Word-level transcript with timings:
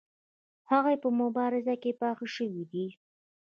هغوی 0.71 0.95
په 1.03 1.09
مبارزه 1.19 1.75
کې 1.81 1.91
پاخه 2.01 2.27
شوي 2.35 2.63
دي. 2.71 2.87